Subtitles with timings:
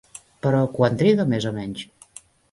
[0.45, 1.83] Però, quant triga més o menys?